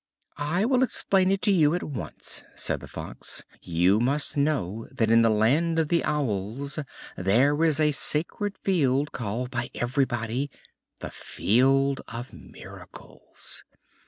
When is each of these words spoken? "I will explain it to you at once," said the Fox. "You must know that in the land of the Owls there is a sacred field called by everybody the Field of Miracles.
"I 0.37 0.65
will 0.65 0.81
explain 0.81 1.29
it 1.29 1.43
to 1.43 1.51
you 1.51 1.75
at 1.75 1.83
once," 1.83 2.43
said 2.55 2.79
the 2.79 2.87
Fox. 2.87 3.43
"You 3.61 3.99
must 3.99 4.35
know 4.35 4.87
that 4.91 5.11
in 5.11 5.21
the 5.21 5.29
land 5.29 5.77
of 5.77 5.89
the 5.89 6.03
Owls 6.03 6.79
there 7.15 7.63
is 7.63 7.79
a 7.79 7.91
sacred 7.91 8.57
field 8.57 9.11
called 9.11 9.51
by 9.51 9.69
everybody 9.75 10.49
the 11.01 11.11
Field 11.11 12.01
of 12.07 12.33
Miracles. 12.33 13.63